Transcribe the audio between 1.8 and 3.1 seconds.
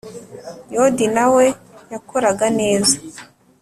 yakoraga neza